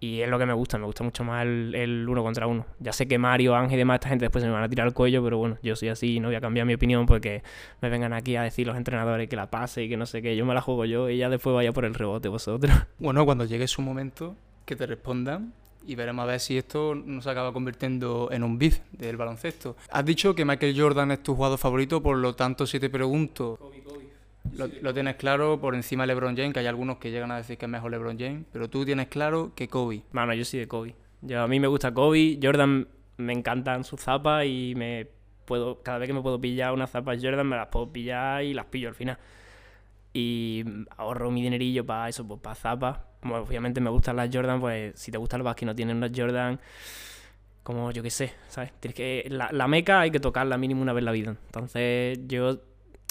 Y 0.00 0.20
es 0.20 0.28
lo 0.28 0.38
que 0.38 0.46
me 0.46 0.52
gusta, 0.52 0.78
me 0.78 0.86
gusta 0.86 1.02
mucho 1.02 1.24
más 1.24 1.42
el, 1.42 1.74
el 1.74 2.08
uno 2.08 2.22
contra 2.22 2.46
uno. 2.46 2.64
Ya 2.78 2.92
sé 2.92 3.08
que 3.08 3.18
Mario, 3.18 3.56
Ángel 3.56 3.74
y 3.74 3.78
demás, 3.78 3.96
esta 3.96 4.08
gente 4.08 4.24
después 4.24 4.42
se 4.42 4.48
me 4.48 4.54
van 4.54 4.62
a 4.62 4.68
tirar 4.68 4.86
el 4.86 4.94
cuello, 4.94 5.24
pero 5.24 5.38
bueno, 5.38 5.58
yo 5.60 5.74
soy 5.74 5.88
así 5.88 6.14
y 6.14 6.20
no 6.20 6.28
voy 6.28 6.36
a 6.36 6.40
cambiar 6.40 6.66
mi 6.66 6.74
opinión 6.74 7.04
porque 7.04 7.42
me 7.80 7.88
vengan 7.88 8.12
aquí 8.12 8.36
a 8.36 8.42
decir 8.42 8.64
los 8.66 8.76
entrenadores 8.76 9.28
que 9.28 9.34
la 9.34 9.50
pase 9.50 9.82
y 9.82 9.88
que 9.88 9.96
no 9.96 10.06
sé 10.06 10.22
qué. 10.22 10.36
Yo 10.36 10.46
me 10.46 10.54
la 10.54 10.60
juego 10.60 10.84
yo 10.84 11.10
y 11.10 11.18
ya 11.18 11.28
después 11.28 11.52
vaya 11.52 11.72
por 11.72 11.84
el 11.84 11.94
rebote 11.94 12.28
vosotros. 12.28 12.72
Bueno, 13.00 13.24
cuando 13.24 13.44
llegue 13.44 13.66
su 13.66 13.82
momento, 13.82 14.36
que 14.64 14.76
te 14.76 14.86
respondan 14.86 15.52
y 15.84 15.94
veremos 15.94 16.22
a 16.22 16.26
ver 16.26 16.40
si 16.40 16.58
esto 16.58 16.94
no 16.94 17.22
se 17.22 17.30
acaba 17.30 17.52
convirtiendo 17.52 18.28
en 18.30 18.42
un 18.44 18.58
beef 18.58 18.80
del 18.92 19.16
baloncesto. 19.16 19.76
Has 19.90 20.04
dicho 20.04 20.34
que 20.34 20.44
Michael 20.44 20.78
Jordan 20.78 21.10
es 21.12 21.22
tu 21.22 21.34
jugador 21.34 21.58
favorito, 21.58 22.02
por 22.02 22.18
lo 22.18 22.34
tanto, 22.34 22.66
si 22.66 22.78
te 22.78 22.90
pregunto, 22.90 23.58
lo, 24.56 24.68
lo, 24.82 24.94
tienes 24.94 25.16
claro 25.16 25.60
por 25.60 25.74
encima 25.74 26.04
de 26.04 26.08
LeBron 26.08 26.36
James, 26.36 26.52
que 26.52 26.60
hay 26.60 26.66
algunos 26.66 26.98
que 26.98 27.10
llegan 27.10 27.30
a 27.30 27.36
decir 27.36 27.58
que 27.58 27.66
es 27.66 27.70
mejor 27.70 27.90
LeBron 27.90 28.18
James, 28.18 28.44
pero 28.52 28.68
tú 28.68 28.84
tienes 28.84 29.08
claro 29.08 29.52
que 29.54 29.68
Kobe. 29.68 30.02
Mano, 30.12 30.34
yo 30.34 30.44
soy 30.44 30.60
de 30.60 30.68
Kobe. 30.68 30.94
Yo, 31.22 31.42
a 31.42 31.48
mí 31.48 31.58
me 31.60 31.66
gusta 31.66 31.92
Kobe, 31.92 32.38
Jordan 32.42 32.88
me 33.16 33.32
encantan 33.32 33.84
sus 33.84 34.00
zapas 34.00 34.46
y 34.46 34.74
me 34.76 35.08
puedo 35.44 35.82
cada 35.82 35.98
vez 35.98 36.06
que 36.06 36.12
me 36.12 36.22
puedo 36.22 36.40
pillar 36.40 36.72
unas 36.72 36.90
zapas 36.90 37.18
Jordan 37.22 37.46
me 37.46 37.56
las 37.56 37.68
puedo 37.68 37.90
pillar 37.90 38.44
y 38.44 38.54
las 38.54 38.66
pillo 38.66 38.88
al 38.88 38.94
final. 38.94 39.18
Y 40.12 40.64
ahorro 40.96 41.30
mi 41.30 41.42
dinerillo 41.42 41.84
para 41.84 42.08
eso, 42.08 42.26
pues 42.26 42.40
para 42.40 42.54
zapas. 42.54 42.98
Obviamente 43.22 43.80
me 43.80 43.90
gustan 43.90 44.16
las 44.16 44.30
Jordan, 44.32 44.60
pues 44.60 44.98
si 44.98 45.10
te 45.10 45.18
gusta 45.18 45.36
el 45.36 45.42
básquet 45.42 45.64
y 45.64 45.66
no 45.66 45.74
tienes 45.74 45.96
unas 45.96 46.12
Jordan, 46.14 46.60
como 47.62 47.90
yo 47.90 48.02
qué 48.02 48.10
sé, 48.10 48.32
¿sabes? 48.48 48.72
Tienes 48.80 48.94
que 48.94 49.26
la, 49.28 49.50
la 49.52 49.66
meca 49.68 50.00
hay 50.00 50.10
que 50.10 50.20
tocarla 50.20 50.56
mínimo 50.56 50.82
una 50.82 50.92
vez 50.92 51.00
en 51.00 51.04
la 51.04 51.12
vida. 51.12 51.36
Entonces 51.46 52.20
yo 52.26 52.58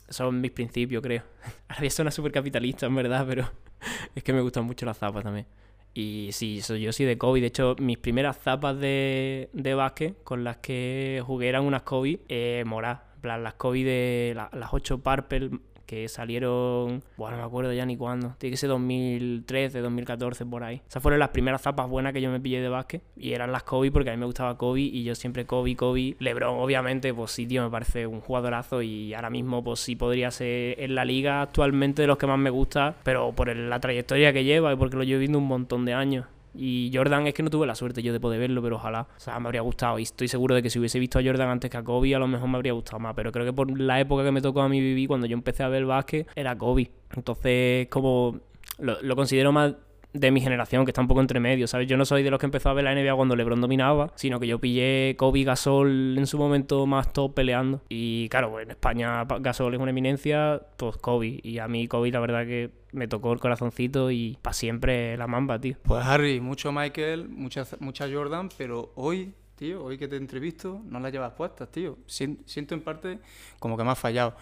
son 0.10 0.42
mis 0.42 0.52
principios, 0.52 1.02
creo. 1.02 1.24
Ahora 1.68 1.84
ya 1.84 1.90
suena 1.90 2.12
súper 2.12 2.32
capitalista, 2.32 2.86
en 2.86 2.96
verdad, 2.96 3.26
pero 3.28 3.50
es 4.16 4.24
que 4.24 4.34
me 4.34 4.42
gustan 4.42 4.66
mucho 4.66 4.86
las 4.86 4.98
zapas 4.98 5.24
también. 5.24 5.46
Y 5.94 6.30
sí, 6.32 6.62
soy, 6.62 6.82
yo 6.82 6.94
soy 6.94 7.06
de 7.08 7.18
Kobe. 7.18 7.42
De 7.42 7.48
hecho, 7.48 7.76
mis 7.80 7.98
primeras 7.98 8.38
zapas 8.38 8.80
de, 8.80 9.50
de 9.54 9.74
básquet 9.74 10.24
con 10.24 10.44
las 10.44 10.58
que 10.58 11.24
jugué 11.26 11.50
eran 11.50 11.64
unas 11.64 11.82
Kobe 11.82 12.20
eh, 12.30 12.64
moradas. 12.66 13.02
Las 13.24 13.56
Kobe 13.56 13.84
de 13.84 14.34
la, 14.36 14.50
las 14.54 14.74
8 14.74 15.00
Purple 15.00 15.50
que 15.88 16.08
salieron, 16.10 17.02
bueno, 17.16 17.38
no 17.38 17.44
me 17.44 17.48
acuerdo 17.48 17.74
ya 17.74 17.86
ni 17.86 17.98
cuándo, 17.98 18.36
tiene 18.38 18.52
que 18.52 18.58
ser 18.58 18.70
2013, 18.70 19.80
2014, 19.80 20.46
por 20.46 20.64
ahí. 20.64 20.82
Esas 20.88 21.02
fueron 21.02 21.20
las 21.20 21.30
primeras 21.30 21.62
zapas 21.62 21.90
buenas 21.90 22.14
que 22.14 22.22
yo 22.22 22.30
me 22.30 22.40
pillé 22.40 22.62
de 22.62 22.70
básquet 22.70 23.02
y 23.16 23.32
eran 23.34 23.52
las 23.52 23.64
Kobe 23.64 23.90
porque 23.92 24.10
a 24.10 24.14
mí 24.14 24.20
me 24.20 24.26
gustaba 24.26 24.58
Kobe 24.58 24.82
y 24.82 25.04
yo 25.04 25.16
siempre 25.16 25.46
Kobe, 25.46 25.76
Kobe. 25.76 26.16
LeBron, 26.20 26.60
obviamente, 26.60 27.14
pues 27.14 27.32
sí, 27.32 27.48
tío, 27.48 27.64
me 27.64 27.72
parece 27.72 28.06
un 28.06 28.20
jugadorazo 28.20 28.82
y 28.82 29.14
ahora 29.14 29.30
mismo, 29.30 29.64
pues 29.64 29.80
sí 29.80 29.96
podría 29.96 30.30
ser 30.30 30.80
en 30.80 30.94
la 30.94 31.06
liga 31.06 31.42
actualmente 31.42 32.02
de 32.02 32.08
los 32.08 32.18
que 32.18 32.28
más 32.28 32.38
me 32.38 32.50
gusta, 32.50 32.96
pero 33.04 33.32
por 33.32 33.56
la 33.56 33.80
trayectoria 33.80 34.34
que 34.34 34.44
lleva 34.44 34.74
y 34.74 34.76
porque 34.76 34.98
lo 34.98 35.04
llevo 35.04 35.20
viendo 35.20 35.38
un 35.40 35.48
montón 35.48 35.86
de 35.86 35.94
años. 35.94 36.26
Y 36.58 36.92
Jordan 36.94 37.28
es 37.28 37.34
que 37.34 37.44
no 37.44 37.50
tuve 37.50 37.68
la 37.68 37.76
suerte 37.76 38.02
yo 38.02 38.12
de 38.12 38.20
poder 38.20 38.40
verlo, 38.40 38.62
pero 38.62 38.76
ojalá. 38.78 39.08
O 39.16 39.20
sea, 39.20 39.40
me 39.40 39.48
habría 39.48 39.62
gustado. 39.62 40.00
Y 40.00 40.04
estoy 40.04 40.28
seguro 40.28 40.56
de 40.56 40.64
que 40.64 40.70
si 40.70 40.80
hubiese 40.80 41.00
visto 41.00 41.20
a 41.20 41.24
Jordan 41.24 41.50
antes 41.50 41.70
que 41.70 41.78
a 41.78 41.84
Kobe, 41.84 42.16
a 42.16 42.20
lo 42.20 42.28
mejor 42.28 42.50
me 42.50 42.58
habría 42.58 42.74
gustado 42.74 43.00
más. 43.00 43.14
Pero 43.16 43.32
creo 43.32 43.46
que 43.46 43.54
por 43.54 43.80
la 43.80 44.00
época 44.00 44.24
que 44.24 44.32
me 44.32 44.42
tocó 44.42 44.62
a 44.62 44.70
mí 44.70 44.80
vivir, 44.80 45.08
cuando 45.08 45.28
yo 45.28 45.36
empecé 45.36 45.64
a 45.64 45.70
ver 45.70 45.86
básquet, 45.86 46.28
era 46.36 46.58
Kobe. 46.58 46.92
Entonces, 47.16 47.88
como 47.90 48.40
lo, 48.80 49.02
lo 49.02 49.16
considero 49.16 49.52
más 49.52 49.74
de 50.14 50.32
mi 50.32 50.42
generación, 50.42 50.86
que 50.86 50.92
está 50.92 51.02
un 51.02 51.08
poco 51.08 51.22
entre 51.22 51.40
medio, 51.40 51.68
¿sabes? 51.68 51.88
Yo 51.88 51.98
no 51.98 52.06
soy 52.06 52.24
de 52.24 52.32
los 52.32 52.40
que 52.40 52.46
empezó 52.46 52.70
a 52.70 52.74
ver 52.74 52.86
la 52.86 52.96
NBA 52.96 53.14
cuando 53.16 53.36
LeBron 53.36 53.62
dominaba, 53.62 54.12
sino 54.16 54.40
que 54.40 54.48
yo 54.48 54.60
pillé 54.60 55.16
Kobe 55.18 55.44
Gasol 55.44 56.18
en 56.18 56.26
su 56.26 56.38
momento 56.38 56.86
más 56.86 57.14
top 57.14 57.34
peleando. 57.36 57.82
Y 57.90 58.30
claro, 58.30 58.50
pues 58.52 58.66
en 58.66 58.72
España 58.72 59.26
Gasol 59.26 59.74
es 59.74 59.80
una 59.80 59.92
eminencia, 59.92 60.62
pues 60.78 60.98
Kobe. 60.98 61.40
Y 61.44 61.60
a 61.60 61.68
mí 61.68 61.88
Kobe 61.88 62.12
la 62.12 62.20
verdad 62.20 62.46
que 62.46 62.72
me 62.94 63.08
tocó 63.08 63.34
el 63.34 63.40
corazoncito 63.40 64.10
y 64.10 64.38
para 64.42 64.54
siempre 64.54 65.18
la 65.18 65.28
mamba, 65.28 65.60
tío. 65.60 65.76
Pues 65.84 66.04
Harry, 66.06 66.40
mucho 66.40 66.72
Michael, 66.72 67.30
mucha, 67.30 67.66
Jordan, 68.12 68.50
pero 68.58 68.94
hoy 68.96 69.34
tío, 69.56 69.84
hoy 69.84 69.98
que 69.98 70.08
te 70.08 70.16
entrevisto, 70.18 70.82
no 70.86 71.00
las 71.00 71.12
llevas 71.12 71.34
puestas, 71.34 71.70
tío. 71.72 71.98
Siento 72.06 72.76
en 72.76 72.82
parte 72.82 73.20
como 73.60 73.76
que 73.76 73.84
me 73.84 73.92
has 73.92 74.00
fallado. 74.00 74.36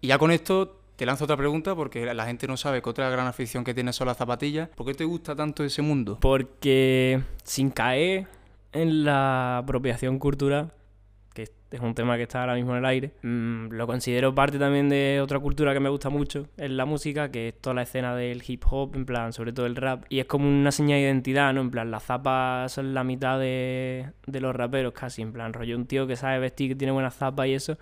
Y 0.00 0.08
ya 0.08 0.18
con 0.18 0.30
esto 0.30 0.77
te 0.98 1.06
lanzo 1.06 1.24
otra 1.24 1.36
pregunta 1.36 1.76
porque 1.76 2.12
la 2.12 2.26
gente 2.26 2.48
no 2.48 2.56
sabe 2.56 2.82
que 2.82 2.90
otra 2.90 3.08
gran 3.08 3.28
afición 3.28 3.62
que 3.62 3.72
tienes 3.72 3.94
son 3.94 4.08
las 4.08 4.16
zapatillas. 4.16 4.68
¿Por 4.70 4.84
qué 4.84 4.94
te 4.94 5.04
gusta 5.04 5.36
tanto 5.36 5.62
ese 5.62 5.80
mundo? 5.80 6.18
Porque 6.20 7.22
sin 7.44 7.70
caer 7.70 8.26
en 8.72 9.04
la 9.04 9.58
apropiación 9.58 10.18
cultural, 10.18 10.72
que 11.34 11.44
es 11.44 11.80
un 11.80 11.94
tema 11.94 12.16
que 12.16 12.24
está 12.24 12.40
ahora 12.40 12.56
mismo 12.56 12.72
en 12.72 12.78
el 12.78 12.84
aire, 12.84 13.12
mmm, 13.22 13.68
lo 13.68 13.86
considero 13.86 14.34
parte 14.34 14.58
también 14.58 14.88
de 14.88 15.20
otra 15.22 15.38
cultura 15.38 15.72
que 15.72 15.78
me 15.78 15.88
gusta 15.88 16.10
mucho, 16.10 16.48
es 16.56 16.70
la 16.72 16.84
música, 16.84 17.30
que 17.30 17.50
es 17.50 17.60
toda 17.60 17.74
la 17.74 17.82
escena 17.82 18.16
del 18.16 18.42
hip 18.44 18.64
hop, 18.68 18.96
en 18.96 19.06
plan, 19.06 19.32
sobre 19.32 19.52
todo 19.52 19.66
el 19.66 19.76
rap. 19.76 20.04
Y 20.08 20.18
es 20.18 20.24
como 20.24 20.48
una 20.48 20.72
señal 20.72 20.98
de 20.98 21.04
identidad, 21.04 21.54
¿no? 21.54 21.60
En 21.60 21.70
plan, 21.70 21.92
las 21.92 22.06
zapas 22.06 22.72
son 22.72 22.92
la 22.92 23.04
mitad 23.04 23.38
de 23.38 24.12
los 24.26 24.56
raperos 24.56 24.94
casi, 24.94 25.22
en 25.22 25.32
plan, 25.32 25.52
rollo 25.52 25.76
un 25.76 25.86
tío 25.86 26.08
que 26.08 26.16
sabe 26.16 26.40
vestir, 26.40 26.70
que 26.70 26.74
tiene 26.74 26.90
buenas 26.90 27.14
zapas 27.14 27.46
y 27.46 27.54
eso 27.54 27.78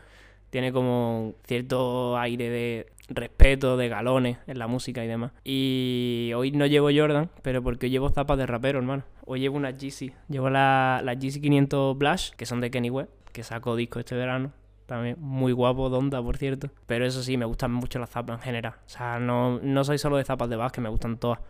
tiene 0.51 0.73
como 0.73 1.35
cierto 1.47 2.17
aire 2.17 2.49
de 2.49 2.87
respeto, 3.09 3.77
de 3.77 3.89
galones 3.89 4.39
en 4.47 4.59
la 4.59 4.67
música 4.67 5.05
y 5.05 5.09
demás. 5.09 5.33
Y 5.45 6.33
hoy 6.35 6.53
no 6.53 6.67
llevo 6.67 6.89
Jordan, 6.95 7.31
pero 7.43 7.63
porque 7.63 7.91
llevo 7.91 8.09
zapas 8.11 8.39
de 8.39 8.47
rapero, 8.47 8.79
hermano. 8.79 9.05
Hoy 9.25 9.41
llevo 9.41 9.57
unas 9.57 9.77
Yeezy. 9.77 10.13
Llevo 10.29 10.51
las 10.51 11.03
la 11.03 11.15
Yeezy 11.15 11.41
500 11.41 11.99
Blush, 11.99 12.31
que 12.31 12.47
son 12.47 12.61
de 12.61 12.71
Kenny 12.71 12.91
West, 12.91 13.11
que 13.33 13.43
sacó 13.43 13.77
disco 13.77 13.99
este 13.99 14.15
verano. 14.15 14.53
También 14.87 15.17
muy 15.19 15.53
guapo, 15.53 15.89
Donda, 15.89 16.23
por 16.23 16.37
cierto. 16.37 16.71
Pero 16.87 17.05
eso 17.05 17.23
sí, 17.23 17.37
me 17.37 17.45
gustan 17.45 17.73
mucho 17.73 17.99
las 17.99 18.11
zapas 18.11 18.39
en 18.39 18.43
general. 18.43 18.75
O 18.87 18.89
sea, 18.89 19.19
no, 19.19 19.59
no 19.61 19.85
soy 19.85 19.99
solo 19.99 20.17
de 20.17 20.25
zapas 20.25 20.49
de 20.49 20.57
básquet, 20.57 20.83
me 20.83 20.89
gustan 20.89 21.19
todas. 21.19 21.41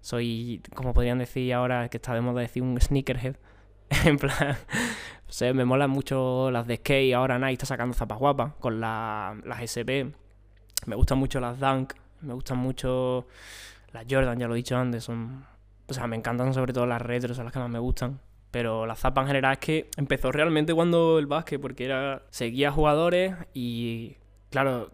Soy, 0.00 0.62
como 0.74 0.94
podrían 0.94 1.18
decir 1.18 1.52
ahora, 1.54 1.88
que 1.88 1.96
está 1.96 2.14
de 2.14 2.20
moda 2.20 2.40
decir, 2.40 2.62
un 2.62 2.80
sneakerhead. 2.80 3.36
en 4.04 4.16
plan, 4.18 4.56
o 5.28 5.32
sea, 5.32 5.52
me 5.52 5.64
molan 5.64 5.90
mucho 5.90 6.50
las 6.50 6.66
de 6.66 6.76
skate. 6.76 7.14
Ahora 7.14 7.38
Nike 7.38 7.54
está 7.54 7.66
sacando 7.66 7.94
zapas 7.94 8.18
guapas 8.18 8.54
con 8.60 8.80
la, 8.80 9.36
las 9.44 9.60
SP. 9.66 10.14
Me 10.86 10.96
gustan 10.96 11.18
mucho 11.18 11.40
las 11.40 11.58
Dunk. 11.58 11.94
Me 12.20 12.34
gustan 12.34 12.58
mucho 12.58 13.26
las 13.92 14.04
Jordan, 14.08 14.38
ya 14.38 14.48
lo 14.48 14.54
he 14.54 14.56
dicho 14.56 14.76
antes. 14.76 15.04
Son, 15.04 15.44
o 15.86 15.92
sea, 15.94 16.06
me 16.06 16.16
encantan 16.16 16.54
sobre 16.54 16.72
todo 16.72 16.86
las 16.86 17.02
retros, 17.02 17.36
son 17.36 17.44
las 17.44 17.52
que 17.52 17.58
más 17.58 17.70
me 17.70 17.78
gustan. 17.78 18.20
Pero 18.50 18.86
la 18.86 18.94
zapa 18.94 19.20
en 19.20 19.26
general 19.26 19.54
es 19.54 19.58
que 19.58 19.90
empezó 19.96 20.30
realmente 20.30 20.72
cuando 20.72 21.18
el 21.18 21.26
básquet, 21.26 21.60
porque 21.60 21.84
era 21.84 22.22
seguía 22.30 22.70
jugadores 22.70 23.34
y, 23.52 24.16
claro, 24.50 24.92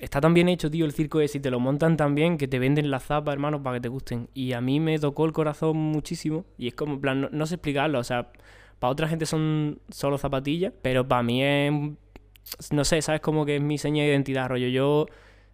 está 0.00 0.20
tan 0.22 0.32
bien 0.32 0.48
hecho, 0.48 0.70
tío, 0.70 0.86
el 0.86 0.92
circo 0.92 1.20
es, 1.20 1.34
y 1.34 1.40
te 1.40 1.50
lo 1.50 1.60
montan 1.60 1.96
tan 1.98 2.14
bien 2.14 2.38
que 2.38 2.48
te 2.48 2.58
venden 2.58 2.90
las 2.90 3.04
zapas, 3.04 3.34
hermano, 3.34 3.62
para 3.62 3.76
que 3.76 3.82
te 3.82 3.88
gusten. 3.88 4.30
Y 4.32 4.54
a 4.54 4.60
mí 4.62 4.80
me 4.80 4.98
tocó 4.98 5.26
el 5.26 5.32
corazón 5.32 5.76
muchísimo. 5.76 6.46
Y 6.56 6.68
es 6.68 6.74
como, 6.74 6.94
en 6.94 7.00
plan, 7.02 7.20
no, 7.20 7.28
no 7.30 7.46
sé 7.46 7.56
explicarlo, 7.56 7.98
o 7.98 8.04
sea, 8.04 8.32
Para 8.78 8.90
otra 8.90 9.08
gente 9.08 9.26
son 9.26 9.80
solo 9.90 10.18
zapatillas, 10.18 10.72
pero 10.82 11.06
para 11.06 11.22
mí 11.22 11.42
es, 11.42 11.72
no 12.70 12.84
sé, 12.84 13.02
¿sabes? 13.02 13.20
Como 13.20 13.44
que 13.46 13.56
es 13.56 13.62
mi 13.62 13.78
seña 13.78 14.02
de 14.02 14.10
identidad, 14.10 14.48
rollo. 14.48 14.68
Yo, 14.68 15.06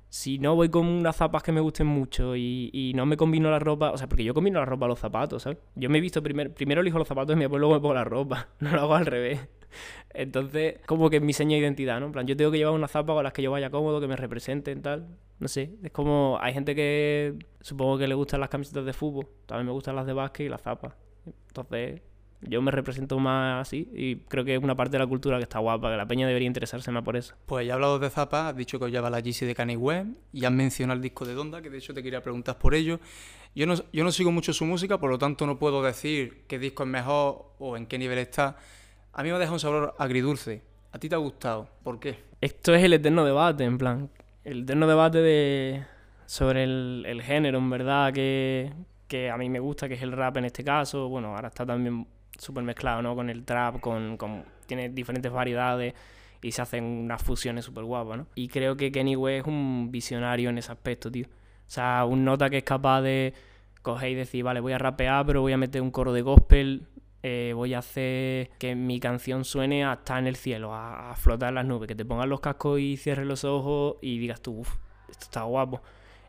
si 0.08 0.38
no 0.38 0.56
voy 0.56 0.68
con 0.68 0.86
unas 0.86 1.16
zapas 1.16 1.42
que 1.42 1.52
me 1.52 1.60
gusten 1.60 1.86
mucho 1.86 2.36
y, 2.36 2.70
y 2.72 2.92
no 2.94 3.06
me 3.06 3.16
combino 3.16 3.50
la 3.50 3.58
ropa, 3.58 3.92
o 3.92 3.98
sea, 3.98 4.08
porque 4.08 4.24
yo 4.24 4.34
combino 4.34 4.58
la 4.58 4.66
ropa 4.66 4.86
a 4.86 4.88
los 4.88 4.98
zapatos, 4.98 5.44
¿sabes? 5.44 5.58
Yo 5.76 5.88
me 5.88 5.98
he 5.98 6.00
visto 6.00 6.22
primero, 6.22 6.52
primero 6.52 6.80
elijo 6.80 6.98
los 6.98 7.08
zapatos 7.08 7.36
y 7.36 7.40
después 7.40 7.60
luego 7.60 7.74
me 7.74 7.80
pongo 7.80 7.94
la 7.94 8.04
ropa, 8.04 8.48
no 8.60 8.72
lo 8.72 8.80
hago 8.82 8.94
al 8.94 9.06
revés. 9.06 9.40
Entonces, 10.12 10.80
como 10.86 11.10
que 11.10 11.16
es 11.16 11.22
mi 11.22 11.32
seña 11.32 11.52
de 11.52 11.58
identidad, 11.62 12.00
¿no? 12.00 12.06
En 12.06 12.12
plan, 12.12 12.26
yo 12.26 12.36
tengo 12.36 12.50
que 12.50 12.58
llevar 12.58 12.74
unas 12.74 12.90
zapas 12.90 13.14
con 13.14 13.24
las 13.24 13.32
que 13.32 13.42
yo 13.42 13.52
vaya 13.52 13.70
cómodo, 13.70 14.00
que 14.00 14.08
me 14.08 14.16
representen, 14.16 14.82
tal. 14.82 15.06
No 15.38 15.48
sé, 15.48 15.70
es 15.82 15.92
como, 15.92 16.38
hay 16.40 16.52
gente 16.52 16.74
que 16.74 17.38
supongo 17.60 17.96
que 17.98 18.08
le 18.08 18.14
gustan 18.14 18.40
las 18.40 18.50
camisetas 18.50 18.84
de 18.84 18.92
fútbol, 18.92 19.28
también 19.46 19.66
me 19.66 19.72
gustan 19.72 19.96
las 19.96 20.06
de 20.06 20.12
básquet 20.12 20.46
y 20.46 20.48
las 20.48 20.60
zapas. 20.60 20.94
Entonces, 21.48 22.02
yo 22.42 22.62
me 22.62 22.70
represento 22.70 23.18
más 23.18 23.60
así 23.66 23.88
y 23.92 24.16
creo 24.16 24.44
que 24.44 24.54
es 24.54 24.62
una 24.62 24.74
parte 24.74 24.92
de 24.92 24.98
la 25.00 25.06
cultura 25.06 25.36
que 25.36 25.42
está 25.42 25.58
guapa, 25.58 25.90
que 25.90 25.96
la 25.96 26.06
peña 26.06 26.26
debería 26.26 26.46
interesarse 26.46 26.90
más 26.90 27.02
por 27.02 27.16
eso. 27.16 27.34
Pues 27.46 27.66
ya 27.66 27.74
hablado 27.74 27.98
de 27.98 28.08
zapas, 28.08 28.50
has 28.50 28.56
dicho 28.56 28.78
que 28.78 28.86
os 28.86 28.90
lleva 28.90 29.10
la 29.10 29.20
GC 29.20 29.46
de 29.46 29.54
Kanye 29.54 29.76
West 29.76 30.08
y 30.32 30.44
has 30.44 30.52
mencionado 30.52 30.96
el 30.96 31.02
disco 31.02 31.24
de 31.26 31.34
Donda, 31.34 31.60
que 31.60 31.68
de 31.68 31.78
hecho 31.78 31.92
te 31.92 32.02
quería 32.02 32.22
preguntar 32.22 32.58
por 32.58 32.74
ello. 32.74 32.98
Yo 33.54 33.66
no, 33.66 33.74
yo 33.92 34.04
no 34.04 34.12
sigo 34.12 34.32
mucho 34.32 34.52
su 34.52 34.64
música, 34.64 34.98
por 34.98 35.10
lo 35.10 35.18
tanto 35.18 35.46
no 35.46 35.58
puedo 35.58 35.82
decir 35.82 36.44
qué 36.46 36.58
disco 36.58 36.84
es 36.84 36.88
mejor 36.88 37.52
o 37.58 37.76
en 37.76 37.86
qué 37.86 37.98
nivel 37.98 38.18
está. 38.18 38.56
A 39.12 39.22
mí 39.22 39.28
me 39.28 39.34
ha 39.34 39.38
dejado 39.38 39.54
un 39.54 39.60
sabor 39.60 39.94
agridulce. 39.98 40.62
¿A 40.92 40.98
ti 40.98 41.08
te 41.08 41.14
ha 41.14 41.18
gustado? 41.18 41.68
¿Por 41.82 42.00
qué? 42.00 42.18
Esto 42.40 42.74
es 42.74 42.82
el 42.82 42.94
eterno 42.94 43.24
debate, 43.24 43.64
en 43.64 43.76
plan, 43.76 44.08
el 44.44 44.62
eterno 44.62 44.86
debate 44.86 45.18
de 45.18 45.84
sobre 46.26 46.64
el, 46.64 47.04
el 47.06 47.22
género, 47.22 47.58
en 47.58 47.68
verdad, 47.68 48.12
que, 48.12 48.72
que 49.08 49.28
a 49.30 49.36
mí 49.36 49.50
me 49.50 49.58
gusta, 49.58 49.88
que 49.88 49.94
es 49.94 50.02
el 50.02 50.12
rap 50.12 50.36
en 50.38 50.46
este 50.46 50.64
caso. 50.64 51.08
Bueno, 51.08 51.34
ahora 51.34 51.48
está 51.48 51.66
también 51.66 52.06
súper 52.40 52.64
mezclado, 52.64 53.02
¿no? 53.02 53.14
Con 53.14 53.30
el 53.30 53.44
trap, 53.44 53.80
con, 53.80 54.16
con, 54.16 54.44
tiene 54.66 54.88
diferentes 54.88 55.30
variedades 55.30 55.94
y 56.42 56.52
se 56.52 56.62
hacen 56.62 56.84
unas 56.84 57.22
fusiones 57.22 57.64
súper 57.64 57.84
guapas, 57.84 58.18
¿no? 58.18 58.26
Y 58.34 58.48
creo 58.48 58.76
que 58.76 58.90
Kenny 58.90 59.14
West 59.14 59.42
es 59.42 59.46
un 59.46 59.90
visionario 59.90 60.50
en 60.50 60.58
ese 60.58 60.72
aspecto, 60.72 61.10
tío. 61.10 61.26
O 61.26 61.72
sea, 61.72 62.04
un 62.06 62.24
nota 62.24 62.48
que 62.48 62.58
es 62.58 62.64
capaz 62.64 63.02
de 63.02 63.34
coger 63.82 64.10
y 64.10 64.14
decir, 64.14 64.42
vale, 64.42 64.60
voy 64.60 64.72
a 64.72 64.78
rapear, 64.78 65.26
pero 65.26 65.42
voy 65.42 65.52
a 65.52 65.58
meter 65.58 65.82
un 65.82 65.90
coro 65.90 66.12
de 66.12 66.22
gospel, 66.22 66.86
eh, 67.22 67.52
voy 67.54 67.74
a 67.74 67.80
hacer 67.80 68.50
que 68.58 68.74
mi 68.74 68.98
canción 69.00 69.44
suene 69.44 69.84
a 69.84 69.94
estar 69.94 70.18
en 70.18 70.26
el 70.26 70.36
cielo, 70.36 70.74
a, 70.74 71.10
a 71.10 71.16
flotar 71.16 71.50
en 71.50 71.56
las 71.56 71.66
nubes, 71.66 71.88
que 71.88 71.94
te 71.94 72.04
pongas 72.06 72.26
los 72.26 72.40
cascos 72.40 72.80
y 72.80 72.96
cierres 72.96 73.26
los 73.26 73.44
ojos 73.44 73.96
y 74.00 74.18
digas 74.18 74.40
tú, 74.40 74.60
uff, 74.60 74.76
esto 75.10 75.24
está 75.24 75.42
guapo. 75.42 75.82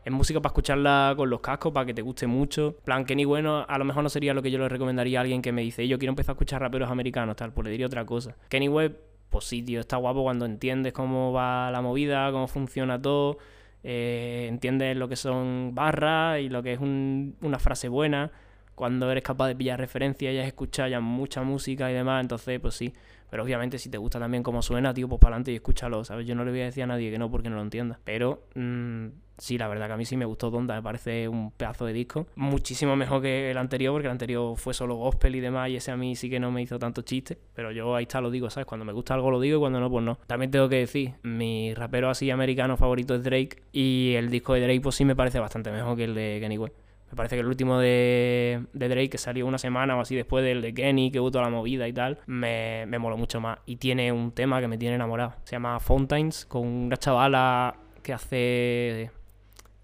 Es 0.04 0.12
música 0.12 0.40
para 0.40 0.50
escucharla 0.50 1.14
con 1.16 1.30
los 1.30 1.40
cascos, 1.40 1.72
para 1.72 1.86
que 1.86 1.94
te 1.94 2.02
guste 2.02 2.26
mucho. 2.26 2.76
plan, 2.84 3.04
ni 3.14 3.24
bueno, 3.24 3.64
a 3.68 3.78
lo 3.78 3.84
mejor 3.84 4.02
no 4.02 4.08
sería 4.08 4.34
lo 4.34 4.42
que 4.42 4.50
yo 4.50 4.58
le 4.58 4.68
recomendaría 4.68 5.20
a 5.20 5.22
alguien 5.22 5.42
que 5.42 5.52
me 5.52 5.62
dice, 5.62 5.86
yo 5.86 5.98
quiero 5.98 6.10
empezar 6.10 6.32
a 6.32 6.34
escuchar 6.34 6.60
raperos 6.60 6.90
americanos, 6.90 7.36
tal, 7.36 7.52
pues 7.52 7.66
le 7.66 7.70
diría 7.70 7.86
otra 7.86 8.04
cosa. 8.04 8.36
Kenny 8.48 8.68
West, 8.68 8.96
pues 9.30 9.44
sí, 9.44 9.62
tío, 9.62 9.80
está 9.80 9.96
guapo 9.96 10.22
cuando 10.22 10.44
entiendes 10.44 10.92
cómo 10.92 11.32
va 11.32 11.70
la 11.70 11.80
movida, 11.80 12.30
cómo 12.32 12.48
funciona 12.48 13.00
todo, 13.00 13.38
eh, 13.84 14.46
entiendes 14.48 14.96
lo 14.96 15.08
que 15.08 15.16
son 15.16 15.72
barras 15.74 16.40
y 16.40 16.48
lo 16.48 16.62
que 16.62 16.72
es 16.72 16.80
un, 16.80 17.36
una 17.40 17.58
frase 17.58 17.88
buena 17.88 18.30
cuando 18.74 19.10
eres 19.10 19.22
capaz 19.22 19.48
de 19.48 19.56
pillar 19.56 19.78
referencias 19.78 20.32
y 20.34 20.38
has 20.38 20.46
escuchado 20.46 20.88
ya 20.88 21.00
mucha 21.00 21.42
música 21.42 21.90
y 21.90 21.94
demás, 21.94 22.22
entonces 22.22 22.58
pues 22.60 22.74
sí. 22.74 22.92
Pero 23.30 23.44
obviamente 23.44 23.78
si 23.78 23.88
te 23.88 23.96
gusta 23.96 24.18
también 24.18 24.42
cómo 24.42 24.60
suena, 24.60 24.92
tío, 24.92 25.08
pues 25.08 25.20
para 25.20 25.36
adelante 25.36 25.52
y 25.52 25.54
escúchalo, 25.54 26.04
¿sabes? 26.04 26.26
Yo 26.26 26.34
no 26.34 26.44
le 26.44 26.50
voy 26.50 26.60
a 26.60 26.64
decir 26.64 26.82
a 26.82 26.86
nadie 26.86 27.10
que 27.10 27.18
no 27.18 27.30
porque 27.30 27.48
no 27.48 27.56
lo 27.56 27.62
entienda. 27.62 27.98
Pero 28.04 28.42
mmm, 28.54 29.06
sí, 29.42 29.58
la 29.58 29.66
verdad 29.66 29.88
que 29.88 29.94
a 29.94 29.96
mí 29.96 30.04
sí 30.04 30.16
me 30.16 30.24
gustó 30.24 30.50
Donda, 30.50 30.76
me 30.76 30.82
parece 30.82 31.28
un 31.28 31.50
pedazo 31.50 31.84
de 31.84 31.92
disco. 31.92 32.26
Muchísimo 32.36 32.94
mejor 32.94 33.22
que 33.22 33.50
el 33.50 33.58
anterior, 33.58 33.92
porque 33.92 34.06
el 34.06 34.12
anterior 34.12 34.56
fue 34.56 34.72
solo 34.72 34.94
gospel 34.94 35.34
y 35.34 35.40
demás, 35.40 35.68
y 35.68 35.76
ese 35.76 35.90
a 35.90 35.96
mí 35.96 36.14
sí 36.14 36.30
que 36.30 36.38
no 36.38 36.52
me 36.52 36.62
hizo 36.62 36.78
tanto 36.78 37.02
chiste. 37.02 37.38
Pero 37.54 37.72
yo 37.72 37.96
ahí 37.96 38.04
está, 38.04 38.20
lo 38.20 38.30
digo, 38.30 38.48
¿sabes? 38.50 38.66
Cuando 38.66 38.84
me 38.84 38.92
gusta 38.92 39.14
algo 39.14 39.30
lo 39.32 39.40
digo 39.40 39.56
y 39.56 39.60
cuando 39.60 39.80
no, 39.80 39.90
pues 39.90 40.04
no. 40.04 40.16
También 40.26 40.50
tengo 40.52 40.68
que 40.68 40.76
decir, 40.76 41.14
mi 41.22 41.74
rapero 41.74 42.08
así 42.08 42.30
americano 42.30 42.76
favorito 42.76 43.16
es 43.16 43.24
Drake, 43.24 43.62
y 43.72 44.14
el 44.16 44.30
disco 44.30 44.54
de 44.54 44.60
Drake 44.60 44.80
pues 44.80 44.94
sí 44.94 45.04
me 45.04 45.16
parece 45.16 45.40
bastante 45.40 45.72
mejor 45.72 45.96
que 45.96 46.04
el 46.04 46.14
de 46.14 46.38
Kenny 46.40 46.58
West. 46.58 46.76
Me 47.10 47.16
parece 47.16 47.36
que 47.36 47.40
el 47.40 47.46
último 47.46 47.78
de, 47.78 48.64
Drake, 48.72 49.10
que 49.10 49.18
salió 49.18 49.44
una 49.46 49.58
semana 49.58 49.96
o 49.96 50.00
así 50.00 50.14
después 50.14 50.42
del 50.44 50.62
de 50.62 50.72
Kenny, 50.72 51.10
que 51.10 51.20
hubo 51.20 51.30
toda 51.30 51.44
la 51.44 51.50
movida 51.50 51.86
y 51.86 51.92
tal, 51.92 52.20
me, 52.26 52.86
me 52.86 52.98
moló 52.98 53.18
mucho 53.18 53.38
más. 53.38 53.58
Y 53.66 53.76
tiene 53.76 54.10
un 54.12 54.32
tema 54.32 54.62
que 54.62 54.68
me 54.68 54.78
tiene 54.78 54.94
enamorado. 54.94 55.34
Se 55.44 55.52
llama 55.52 55.78
Fountains, 55.78 56.46
con 56.46 56.66
una 56.66 56.96
chavala 56.96 57.76
que 58.02 58.14
hace 58.14 59.10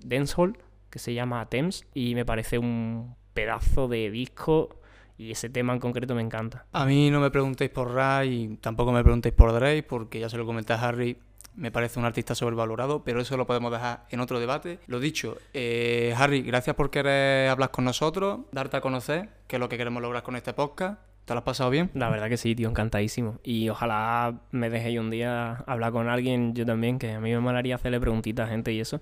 dancehall, 0.09 0.59
que 0.91 0.99
se 0.99 1.15
llama 1.15 1.47
Thames, 1.49 1.87
y 1.95 2.15
me 2.15 2.25
parece 2.25 2.59
un 2.59 3.15
pedazo 3.35 3.89
de 3.89 4.11
disco. 4.11 4.71
Y 5.17 5.33
ese 5.33 5.51
tema 5.51 5.73
en 5.73 5.81
concreto 5.81 6.15
me 6.15 6.23
encanta. 6.23 6.67
A 6.71 6.85
mí 6.85 7.11
no 7.11 7.19
me 7.19 7.31
preguntéis 7.33 7.71
por 7.71 7.93
Ray 7.93 8.45
y 8.45 8.57
tampoco 8.59 8.93
me 8.93 9.03
preguntéis 9.03 9.35
por 9.35 9.53
Drake, 9.53 9.83
porque 9.83 10.21
ya 10.21 10.29
se 10.29 10.37
lo 10.37 10.47
comenté 10.47 10.75
a 10.75 10.81
Harry 10.81 11.19
me 11.59 11.73
parece 11.73 11.99
un 11.99 12.05
artista 12.05 12.35
sobrevalorado, 12.35 13.03
pero 13.03 13.21
eso 13.21 13.37
lo 13.37 13.47
podemos 13.47 13.73
dejar 13.73 14.07
en 14.11 14.21
otro 14.21 14.39
debate. 14.39 14.79
Lo 14.87 15.01
dicho, 15.01 15.37
eh, 15.53 16.15
Harry, 16.17 16.43
gracias 16.43 16.77
por 16.77 16.91
querer 16.91 17.49
hablar 17.49 17.73
con 17.73 17.85
nosotros, 17.85 18.41
darte 18.53 18.77
a 18.77 18.81
conocer, 18.81 19.29
que 19.49 19.57
es 19.57 19.61
lo 19.61 19.69
que 19.69 19.77
queremos 19.77 20.01
lograr 20.01 20.23
con 20.23 20.37
este 20.37 20.53
podcast. 20.53 21.01
¿Te 21.25 21.35
lo 21.35 21.39
has 21.39 21.45
pasado 21.45 21.69
bien? 21.69 21.91
La 21.95 22.09
verdad 22.09 22.29
que 22.29 22.37
sí, 22.37 22.55
tío, 22.55 22.69
encantadísimo. 22.69 23.39
Y 23.43 23.69
ojalá 23.69 24.41
me 24.51 24.71
dejéis 24.71 25.01
un 25.01 25.11
día 25.11 25.65
hablar 25.67 25.93
con 25.93 26.09
alguien, 26.09 26.55
yo 26.55 26.65
también, 26.65 26.99
que 26.99 27.13
a 27.13 27.21
mí 27.21 27.33
me 27.33 27.41
molaría 27.41 27.75
hacerle 27.75 28.01
preguntitas 28.01 28.47
a 28.47 28.51
gente 28.51 28.73
y 28.73 28.81
eso. 28.81 29.01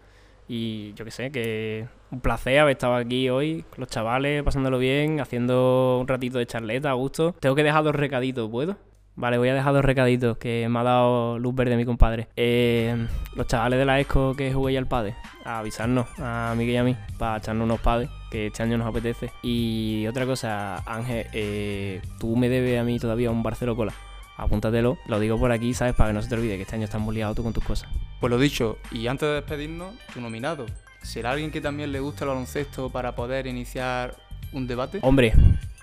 Y 0.48 0.92
yo 0.94 1.04
qué 1.04 1.10
sé, 1.10 1.30
que 1.30 1.86
un 2.10 2.20
placer 2.20 2.58
haber 2.58 2.72
estado 2.72 2.94
aquí 2.94 3.28
hoy 3.28 3.64
los 3.76 3.88
chavales, 3.88 4.42
pasándolo 4.42 4.78
bien, 4.78 5.20
haciendo 5.20 5.98
un 6.00 6.08
ratito 6.08 6.38
de 6.38 6.46
charleta 6.46 6.90
a 6.90 6.94
gusto. 6.94 7.34
Tengo 7.40 7.54
que 7.54 7.64
dejar 7.64 7.84
dos 7.84 7.94
recaditos, 7.94 8.50
¿puedo? 8.50 8.76
Vale, 9.18 9.38
voy 9.38 9.48
a 9.48 9.54
dejar 9.54 9.72
dos 9.72 9.84
recaditos 9.84 10.36
que 10.36 10.68
me 10.68 10.78
ha 10.78 10.82
dado 10.82 11.38
luz 11.38 11.54
verde 11.54 11.76
mi 11.76 11.86
compadre. 11.86 12.28
Eh, 12.36 13.06
los 13.34 13.46
chavales 13.46 13.78
de 13.78 13.86
la 13.86 13.98
ESCO 13.98 14.34
que 14.36 14.52
juguéis 14.52 14.78
al 14.78 14.86
padre, 14.86 15.14
a 15.42 15.60
avisarnos 15.60 16.06
a 16.18 16.52
Miguel 16.54 16.74
y 16.74 16.76
a 16.76 16.84
mí 16.84 16.96
para 17.18 17.38
echarnos 17.38 17.64
unos 17.64 17.80
padres, 17.80 18.10
que 18.30 18.48
este 18.48 18.62
año 18.62 18.76
nos 18.76 18.86
apetece. 18.86 19.32
Y 19.42 20.06
otra 20.06 20.26
cosa, 20.26 20.82
Ángel, 20.84 21.26
eh, 21.32 22.02
tú 22.20 22.36
me 22.36 22.50
debes 22.50 22.78
a 22.78 22.84
mí 22.84 22.98
todavía 22.98 23.30
un 23.30 23.42
Barcelo 23.42 23.74
Cola. 23.74 23.94
Apúntatelo, 24.37 24.99
lo 25.07 25.21
digo 25.21 25.38
por 25.38 25.52
aquí, 25.52 25.75
¿sabes? 25.75 25.95
Para 25.95 26.11
que 26.11 26.14
no 26.14 26.23
se 26.23 26.28
te 26.28 26.35
olvide 26.35 26.57
que 26.57 26.62
este 26.62 26.76
año 26.76 26.85
estás 26.85 27.00
muy 27.00 27.14
liado 27.14 27.35
tú 27.35 27.43
con 27.43 27.52
tus 27.52 27.64
cosas. 27.64 27.88
Pues 28.21 28.31
lo 28.31 28.38
dicho, 28.38 28.78
y 28.90 29.07
antes 29.07 29.28
de 29.28 29.35
despedirnos, 29.35 29.95
tu 30.12 30.21
nominado. 30.21 30.66
¿Será 31.02 31.33
alguien 31.33 31.50
que 31.50 31.61
también 31.61 31.93
le 31.93 32.00
gusta 32.00 32.25
el 32.25 32.31
baloncesto 32.31 32.90
para 32.90 33.14
poder 33.14 33.47
iniciar 33.47 34.16
un 34.52 34.66
debate? 34.66 34.99
Hombre, 35.02 35.33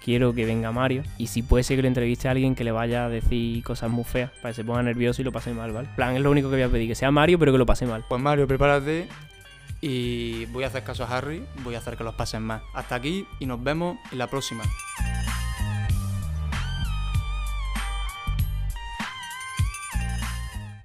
quiero 0.03 0.33
que 0.33 0.45
venga 0.45 0.71
Mario 0.71 1.03
y 1.17 1.27
si 1.27 1.41
puede 1.41 1.63
ser 1.63 1.77
que 1.77 1.83
le 1.83 1.87
entreviste 1.87 2.27
a 2.27 2.31
alguien 2.31 2.55
que 2.55 2.63
le 2.63 2.71
vaya 2.71 3.05
a 3.05 3.09
decir 3.09 3.63
cosas 3.63 3.89
muy 3.89 4.03
feas 4.03 4.31
para 4.41 4.49
que 4.49 4.55
se 4.55 4.63
ponga 4.63 4.83
nervioso 4.83 5.21
y 5.21 5.25
lo 5.25 5.31
pase 5.31 5.53
mal, 5.53 5.71
¿vale? 5.71 5.87
plan, 5.95 6.15
es 6.15 6.21
lo 6.21 6.29
único 6.29 6.49
que 6.49 6.55
voy 6.55 6.63
a 6.63 6.69
pedir, 6.69 6.89
que 6.89 6.95
sea 6.95 7.11
Mario 7.11 7.39
pero 7.39 7.51
que 7.51 7.57
lo 7.57 7.65
pase 7.65 7.85
mal. 7.85 8.03
Pues 8.07 8.21
Mario, 8.21 8.47
prepárate 8.47 9.07
y 9.81 10.45
voy 10.47 10.63
a 10.63 10.67
hacer 10.67 10.83
caso 10.83 11.03
a 11.03 11.17
Harry, 11.17 11.43
voy 11.63 11.75
a 11.75 11.77
hacer 11.77 11.97
que 11.97 12.03
los 12.03 12.15
pasen 12.15 12.43
mal. 12.43 12.61
Hasta 12.73 12.95
aquí 12.95 13.25
y 13.39 13.45
nos 13.45 13.63
vemos 13.63 13.97
en 14.11 14.17
la 14.17 14.27
próxima. 14.27 14.63